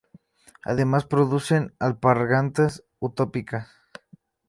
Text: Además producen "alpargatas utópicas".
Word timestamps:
Además 0.63 1.05
producen 1.05 1.75
"alpargatas 1.79 2.83
utópicas". 2.97 3.67